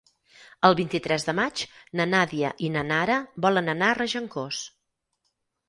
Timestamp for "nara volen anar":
2.89-3.93